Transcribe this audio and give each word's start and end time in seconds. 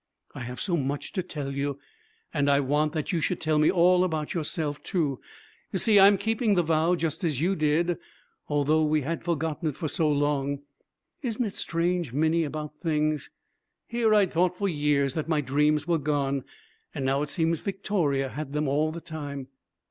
I 0.33 0.39
have 0.39 0.59
so 0.59 0.77
much 0.77 1.11
to 1.11 1.21
tell 1.21 1.51
you, 1.51 1.77
and 2.33 2.49
I 2.49 2.59
want 2.59 2.93
that 2.93 3.11
you 3.11 3.21
should 3.21 3.39
tell 3.39 3.59
me 3.59 3.69
all 3.69 4.03
about 4.03 4.33
yourself, 4.33 4.81
too. 4.81 5.21
You 5.71 5.77
see 5.77 5.99
I'm 5.99 6.17
keeping 6.17 6.55
the 6.55 6.63
vow, 6.63 6.95
just 6.95 7.23
as 7.23 7.39
you 7.39 7.55
did, 7.55 7.99
although 8.47 8.83
we 8.83 9.01
had 9.01 9.23
forgotten 9.23 9.69
it 9.69 9.75
for 9.75 9.87
so 9.87 10.09
long. 10.11 10.63
Isn't 11.21 11.45
it 11.45 11.53
strange, 11.53 12.13
Minnie, 12.13 12.45
about 12.45 12.79
things? 12.81 13.29
Here 13.85 14.11
I'd 14.15 14.31
thought 14.33 14.57
for 14.57 14.67
years 14.67 15.13
that 15.13 15.29
my 15.29 15.39
dreams 15.39 15.85
were 15.87 15.99
gone. 15.99 16.45
And 16.95 17.05
now 17.05 17.21
it 17.21 17.29
seems 17.29 17.59
Victoria 17.59 18.29
had 18.29 18.53
them, 18.53 18.67
all 18.67 18.91
the 18.91 19.01
time. 19.01 19.49